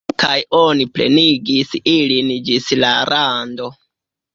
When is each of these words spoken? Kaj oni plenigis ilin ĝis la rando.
Kaj 0.21 0.37
oni 0.59 0.87
plenigis 0.95 1.77
ilin 1.95 2.35
ĝis 2.51 2.77
la 2.85 2.99
rando. 3.15 3.75